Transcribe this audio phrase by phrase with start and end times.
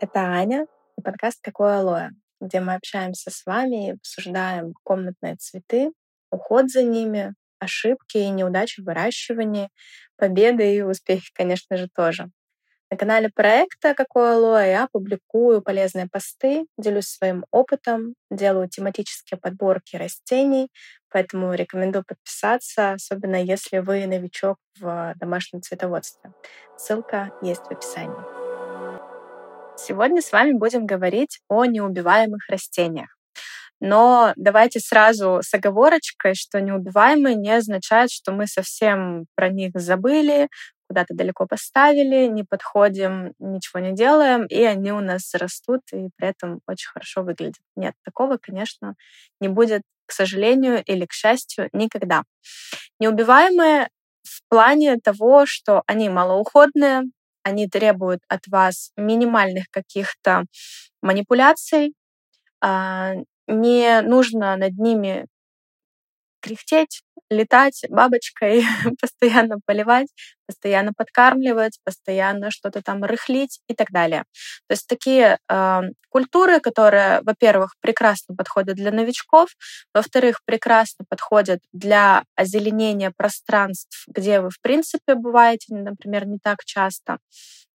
[0.00, 0.66] Это Аня
[0.98, 2.10] и подкаст «Какое алоэ»,
[2.40, 5.92] где мы общаемся с вами и обсуждаем комнатные цветы,
[6.30, 9.70] уход за ними, ошибки и неудачи в выращивании,
[10.16, 12.30] победы и успехи, конечно же, тоже.
[12.90, 19.96] На канале проекта «Какое алоэ» я публикую полезные посты, делюсь своим опытом, делаю тематические подборки
[19.96, 20.68] растений,
[21.08, 26.32] поэтому рекомендую подписаться, особенно если вы новичок в домашнем цветоводстве.
[26.76, 28.43] Ссылка есть в описании.
[29.76, 33.16] Сегодня с вами будем говорить о неубиваемых растениях.
[33.80, 40.48] Но давайте сразу с оговорочкой, что неубиваемые не означает, что мы совсем про них забыли,
[40.88, 46.28] куда-то далеко поставили, не подходим, ничего не делаем, и они у нас растут и при
[46.28, 47.62] этом очень хорошо выглядят.
[47.74, 48.94] Нет, такого, конечно,
[49.40, 52.22] не будет, к сожалению или к счастью, никогда.
[53.00, 53.88] Неубиваемые
[54.22, 57.04] в плане того, что они малоуходные,
[57.44, 60.44] они требуют от вас минимальных каких-то
[61.02, 61.94] манипуляций,
[62.62, 63.14] а,
[63.48, 65.26] не нужно над ними
[66.44, 68.62] кряхтеть, летать бабочкой,
[69.00, 70.08] постоянно поливать,
[70.46, 74.24] постоянно подкармливать, постоянно что-то там рыхлить и так далее.
[74.68, 79.50] То есть такие э, культуры, которые, во-первых, прекрасно подходят для новичков,
[79.94, 87.18] во-вторых, прекрасно подходят для озеленения пространств, где вы, в принципе, бываете, например, не так часто.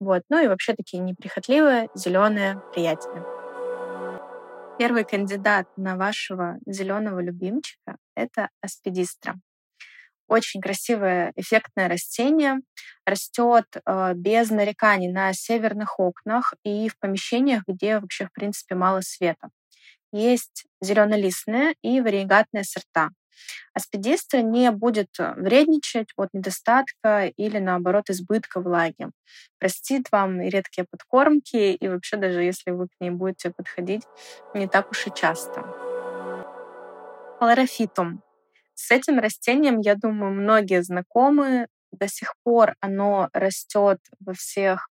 [0.00, 0.22] Вот.
[0.30, 3.33] Ну и вообще такие неприхотливые, зеленые, приятные.
[4.76, 9.36] Первый кандидат на вашего зеленого любимчика— это аспидистра.
[10.26, 12.56] Очень красивое, эффектное растение.
[13.06, 19.00] Растет э, без нареканий на северных окнах и в помещениях, где вообще, в принципе, мало
[19.00, 19.50] света.
[20.12, 23.10] Есть зеленолистные и вариегатные сорта.
[23.72, 29.08] Аспидистра не будет э, вредничать от недостатка или, наоборот, избытка влаги.
[29.58, 34.02] Простит вам и редкие подкормки, и вообще даже если вы к ней будете подходить
[34.54, 35.62] не так уж и часто.
[37.38, 38.22] Хлорофитум.
[38.74, 41.68] С этим растением, я думаю, многие знакомы.
[41.92, 44.88] До сих пор оно растет во всех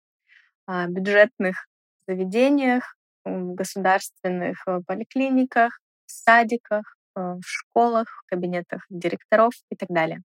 [0.68, 1.68] а, бюджетных
[2.08, 2.96] заведениях,
[3.26, 10.22] в государственных э, поликлиниках, садиках, Э, в школах, в кабинетах директоров и так далее.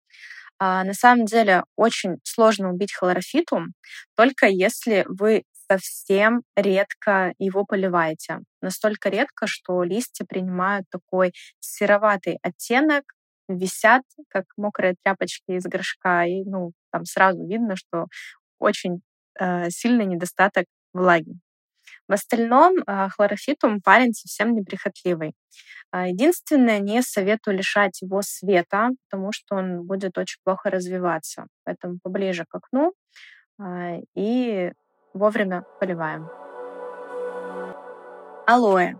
[0.59, 3.75] А на самом деле очень сложно убить хлорофитум,
[4.17, 8.39] только если вы совсем редко его поливаете.
[8.63, 13.05] Настолько редко, что листья принимают такой сероватый оттенок,
[13.49, 18.07] висят, как мокрые тряпочки из горшка, и ну, там сразу видно, что
[18.59, 19.03] очень
[19.39, 21.39] э, сильный недостаток влаги.
[22.09, 25.35] В остальном э, хлорофитум парень совсем неприхотливый.
[25.91, 31.47] А, единственное, не советую лишать его света, потому что он будет очень плохо развиваться.
[31.65, 32.93] Поэтому поближе к окну
[33.59, 34.73] а, и
[35.15, 36.29] вовремя поливаем.
[38.47, 38.95] Алоэ.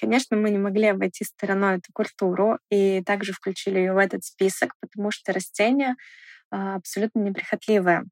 [0.00, 4.74] Конечно, мы не могли обойти стороной эту культуру и также включили ее в этот список,
[4.80, 5.94] потому что растение а,
[6.76, 8.04] абсолютно неприхотливая.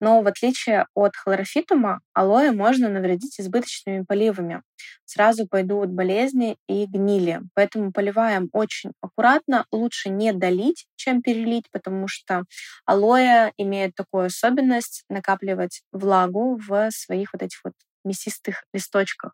[0.00, 4.62] Но в отличие от хлорофитума, алоэ можно навредить избыточными поливами.
[5.04, 7.40] Сразу пойдут болезни и гнили.
[7.54, 9.64] Поэтому поливаем очень аккуратно.
[9.72, 12.44] Лучше не долить, чем перелить, потому что
[12.86, 19.32] алоэ имеет такую особенность накапливать влагу в своих вот этих вот мясистых листочках.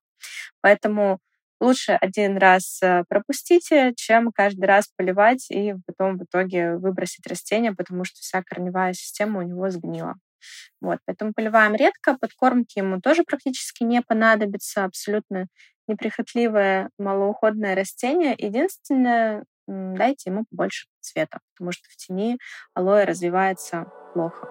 [0.61, 1.19] Поэтому
[1.61, 7.73] лучше один раз э, пропустите, чем каждый раз поливать и потом в итоге выбросить растение,
[7.75, 10.15] потому что вся корневая система у него сгнила.
[10.81, 15.47] Вот, поэтому поливаем редко, подкормки ему тоже практически не понадобится, абсолютно
[15.87, 18.35] неприхотливое, малоуходное растение.
[18.37, 22.39] Единственное, дайте ему побольше цвета, потому что в тени
[22.75, 24.49] алоэ развивается плохо.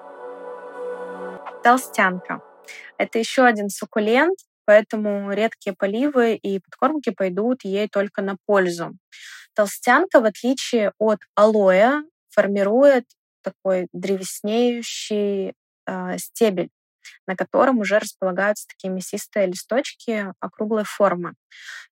[1.64, 2.42] Толстянка.
[2.98, 8.98] Это еще один суккулент, поэтому редкие поливы и подкормки пойдут ей только на пользу.
[9.56, 13.06] Толстянка, в отличие от алоэ, формирует
[13.44, 15.54] такой древеснеющий
[15.86, 16.70] э, стебель,
[17.28, 21.34] на котором уже располагаются такие мясистые листочки округлой формы.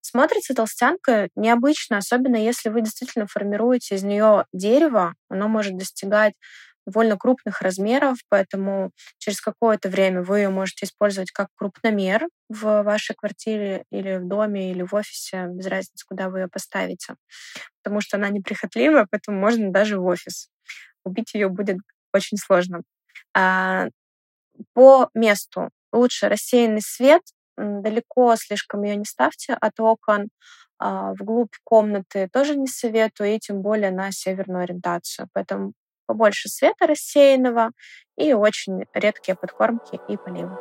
[0.01, 5.13] Смотрится толстянка необычно, особенно если вы действительно формируете из нее дерево.
[5.29, 6.33] Оно может достигать
[6.85, 13.15] довольно крупных размеров, поэтому через какое-то время вы ее можете использовать как крупномер в вашей
[13.15, 17.15] квартире или в доме, или в офисе, без разницы, куда вы ее поставите,
[17.83, 20.49] потому что она неприхотливая, поэтому можно даже в офис.
[21.05, 21.77] Убить ее будет
[22.13, 22.81] очень сложно.
[23.35, 23.87] А,
[24.73, 27.21] по месту лучше рассеянный свет,
[27.57, 30.29] далеко слишком ее не ставьте от окон,
[30.79, 35.27] а, вглубь комнаты тоже не советую, и тем более на северную ориентацию.
[35.33, 35.73] Поэтому
[36.06, 37.71] побольше света рассеянного
[38.18, 40.57] и очень редкие подкормки и поливы.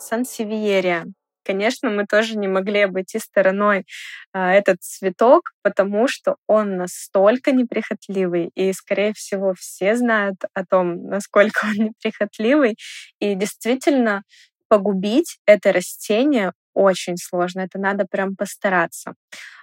[0.00, 1.06] сансевиерия.
[1.44, 3.84] Конечно, мы тоже не могли обойти стороной
[4.32, 11.06] а, этот цветок, потому что он настолько неприхотливый, и, скорее всего, все знают о том,
[11.06, 12.76] насколько он неприхотливый.
[13.20, 14.22] И действительно,
[14.68, 17.60] погубить это растение очень сложно.
[17.60, 19.14] Это надо прям постараться.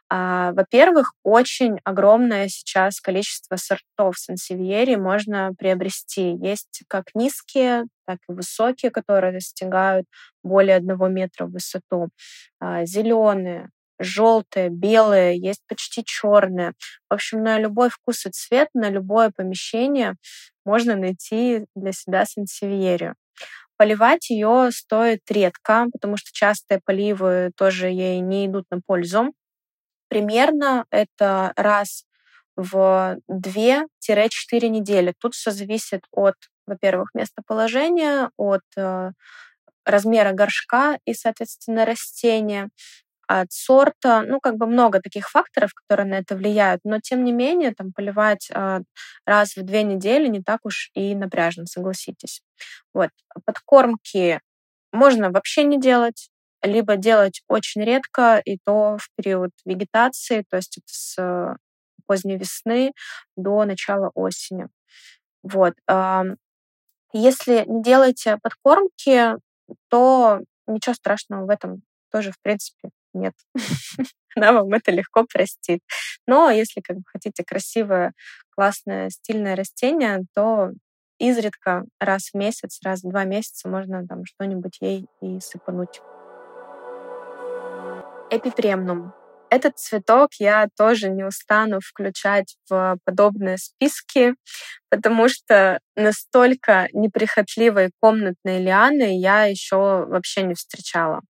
[0.09, 6.31] А, во-первых, очень огромное сейчас количество сортов сансевьери можно приобрести.
[6.36, 10.06] Есть как низкие, так и высокие, которые достигают
[10.44, 12.07] более одного метра в высоту.
[12.59, 13.69] А, Зеленые,
[14.00, 16.74] желтые, белые, есть почти черные.
[17.09, 20.15] В общем, на любой вкус и цвет, на любое помещение
[20.65, 23.15] можно найти для себя сансевьерию.
[23.77, 29.33] Поливать ее стоит редко, потому что частые поливы тоже ей не идут на пользу.
[30.09, 32.06] Примерно это раз
[32.56, 35.13] в 2-4 недели.
[35.19, 39.12] Тут все зависит от, во-первых, местоположения, от э,
[39.86, 42.69] размера горшка и, соответственно, растения,
[43.27, 44.24] от сорта.
[44.25, 46.81] Ну, как бы много таких факторов, которые на это влияют.
[46.83, 48.80] Но, тем не менее, там поливать э,
[49.25, 52.42] раз в две недели не так уж и напряжно, согласитесь.
[52.94, 53.09] Вот.
[53.45, 54.39] Подкормки
[54.92, 56.30] можно вообще не делать
[56.67, 61.57] либо делать очень редко, и то в период вегетации, то есть с
[62.05, 62.93] поздней весны
[63.35, 64.67] до начала осени.
[65.43, 65.73] Вот.
[67.13, 69.35] Если не делаете подкормки,
[69.89, 71.81] то ничего страшного в этом
[72.11, 73.33] тоже, в принципе, нет.
[74.35, 75.79] Она вам это легко простит.
[76.27, 78.13] Но если как бы хотите красивое,
[78.51, 80.71] классное, стильное растение, то
[81.19, 86.01] изредка раз в месяц, раз в два месяца можно там что-нибудь ей и сыпануть
[88.29, 89.13] эпипремнум.
[89.50, 94.35] Этот цветок я тоже не устану включать в подобные списки,
[94.89, 101.21] потому что настолько неприхотливой комнатной лианы я еще вообще не встречала.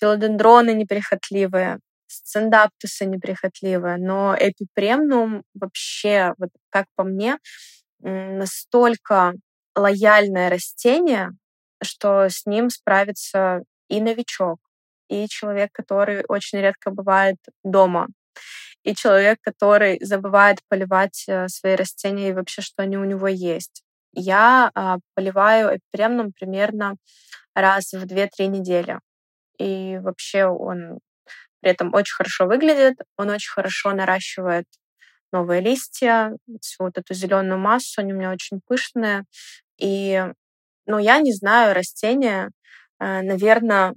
[0.00, 7.38] Филодендроны неприхотливые, сцендаптусы неприхотливые, но эпипремнум вообще, вот как по мне,
[7.98, 9.34] настолько
[9.74, 11.30] лояльное растение,
[11.82, 14.58] что с ним справится и новичок,
[15.08, 18.08] и человек, который очень редко бывает дома,
[18.84, 23.82] и человек, который забывает поливать э, свои растения и вообще, что они у него есть.
[24.12, 26.96] Я а, поливаю эпипремном примерно
[27.54, 29.00] раз в 2-3 недели.
[29.58, 31.00] И вообще он
[31.60, 34.66] при этом очень хорошо выглядит, он очень хорошо наращивает
[35.32, 39.24] новые листья, всю вот эту зеленую массу, они у меня очень пышные.
[39.78, 40.24] И,
[40.86, 42.50] ну, я не знаю растения,
[43.00, 43.94] э, наверное,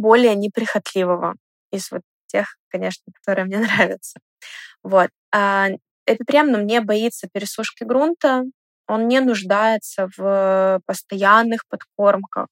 [0.00, 1.34] более неприхотливого
[1.70, 4.18] из вот тех, конечно, которые мне нравятся.
[4.82, 5.10] Вот.
[5.32, 5.68] А
[6.06, 8.44] эпипремнум не боится пересушки грунта,
[8.88, 12.48] он не нуждается в постоянных подкормках,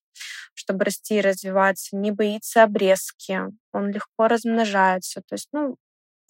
[0.55, 3.41] чтобы расти и развиваться, не боится обрезки,
[3.73, 5.23] он легко размножается.
[5.27, 5.77] То есть, ну,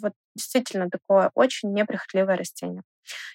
[0.00, 2.82] вот действительно такое очень неприхотливое растение.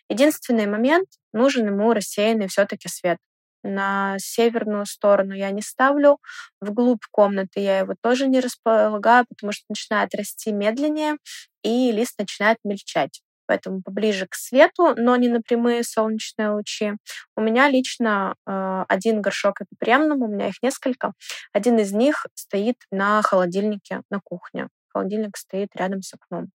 [0.10, 3.18] Единственный момент, нужен ему рассеянный все-таки свет
[3.63, 6.20] на северную сторону я не ставлю,
[6.62, 11.17] вглубь комнаты я его тоже не располагаю, потому что начинает расти медленнее,
[11.63, 13.22] и лист начинает мельчать.
[13.46, 16.93] Поэтому поближе к свету, но не на прямые солнечные лучи.
[17.36, 21.12] У меня лично э, один горшок эпипремнум, у меня их несколько.
[21.51, 26.51] Один из них стоит на холодильнике на кухне холодильник стоит рядом с окном.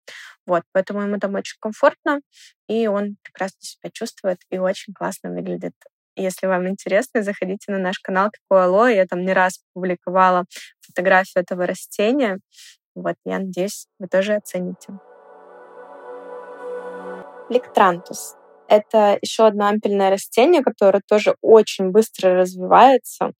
[0.46, 2.20] Вот, поэтому ему там очень комфортно,
[2.68, 5.74] и он прекрасно себя чувствует и очень классно выглядит
[6.22, 8.94] если вам интересно, заходите на наш канал Какое.
[8.94, 10.44] Я там не раз публиковала
[10.80, 12.38] фотографию этого растения.
[12.94, 14.92] Вот, я надеюсь, вы тоже оцените.
[17.48, 18.34] Лектрантус.
[18.68, 23.32] Это еще одно ампельное растение, которое тоже очень быстро развивается,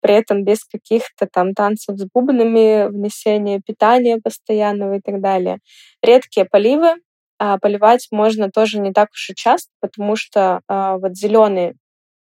[0.00, 5.58] при этом без каких-то там танцев с бубнами, внесения питания постоянного и так далее.
[6.02, 6.96] Редкие поливы,
[7.38, 11.74] а поливать можно тоже не так уж и часто, потому что а, вот зеленый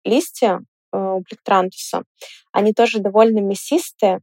[0.04, 0.60] листья
[0.92, 2.04] э, у плектрантуса,
[2.52, 4.20] они тоже довольно мясистые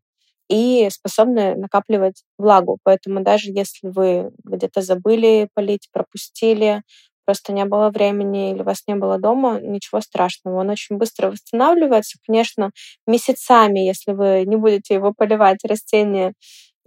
[0.49, 2.79] и способны накапливать влагу.
[2.83, 6.81] Поэтому даже если вы где-то забыли полить, пропустили,
[7.25, 10.59] просто не было времени или вас не было дома, ничего страшного.
[10.59, 12.17] Он очень быстро восстанавливается.
[12.25, 12.71] Конечно,
[13.07, 16.33] месяцами, если вы не будете его поливать, растение,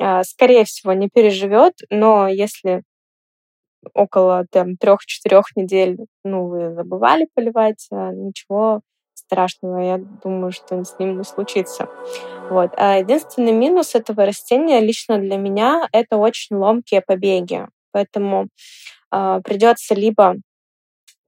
[0.00, 2.82] э, скорее всего, не переживет, но если
[3.94, 8.80] около там трех-четырех недель, ну, вы забывали поливать, а ничего
[9.14, 11.88] страшного, я думаю, что с ним не случится.
[12.50, 12.70] Вот.
[12.76, 17.66] А единственный минус этого растения лично для меня— это очень ломкие побеги.
[17.92, 18.48] Поэтому
[19.12, 20.36] э, придется либо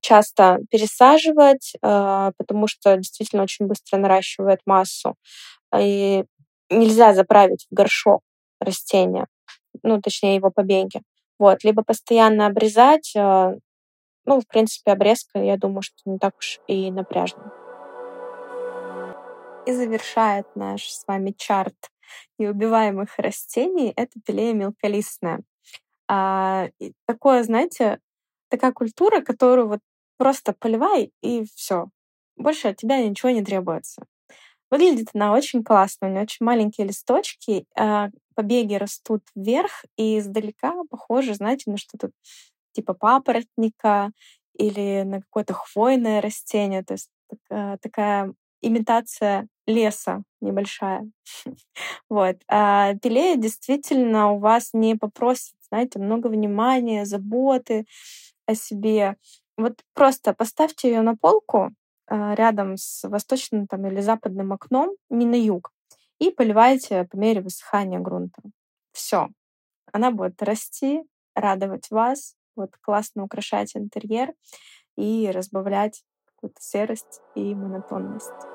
[0.00, 5.14] часто пересаживать, э, потому что действительно очень быстро наращивает массу.
[5.78, 6.25] И
[6.70, 8.20] нельзя заправить в горшок
[8.61, 9.26] растения,
[9.82, 11.00] ну, точнее, его побеги.
[11.38, 13.59] Вот, либо постоянно обрезать, э,
[14.25, 17.53] ну, в принципе, обрезка, я думаю, что не так уж и напряжно.
[19.67, 21.75] И завершает наш с вами чарт
[22.38, 25.41] неубиваемых растений это пилея мелколистная.
[26.09, 26.69] А,
[27.07, 27.99] такое, знаете,
[28.49, 29.81] такая культура, которую вот
[30.19, 31.87] просто поливай и все.
[32.37, 34.05] Больше от тебя ничего не требуется.
[34.71, 36.09] Выглядит она очень классно.
[36.09, 42.11] У нее очень маленькие листочки, а побеги растут вверх, и издалека похоже, знаете, на что-то
[42.73, 44.11] типа папоротника
[44.57, 46.85] или на какое-то хвойное растение.
[46.85, 47.11] То есть
[47.49, 51.11] такая имитация леса небольшая.
[52.09, 52.37] вот.
[52.49, 57.87] А пилея действительно у вас не попросит, знаете, много внимания, заботы
[58.47, 59.17] о себе.
[59.57, 61.71] Вот просто поставьте ее на полку
[62.07, 65.71] а, рядом с восточным там, или западным окном, не на юг,
[66.25, 68.43] и поливайте по мере высыхания грунта.
[68.93, 69.28] Все.
[69.93, 71.02] Она будет расти,
[71.35, 74.33] радовать вас, вот классно украшать интерьер
[74.97, 78.53] и разбавлять какую-то серость и монотонность.